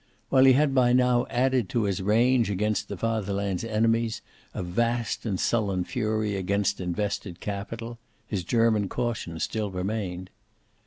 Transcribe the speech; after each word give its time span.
While 0.29 0.45
he 0.45 0.53
had 0.53 0.73
by 0.73 0.93
now 0.93 1.27
added 1.29 1.69
to 1.69 1.83
his 1.83 2.01
rage 2.01 2.49
against 2.49 2.87
the 2.87 2.97
Fatherland's 2.97 3.63
enemies 3.63 4.23
a 4.51 4.63
vast 4.63 5.27
and 5.27 5.39
sullen 5.39 5.83
fury 5.83 6.35
against 6.35 6.81
invested 6.81 7.39
capital, 7.39 7.99
his 8.25 8.43
German 8.43 8.89
caution 8.89 9.39
still 9.39 9.69
remained. 9.69 10.31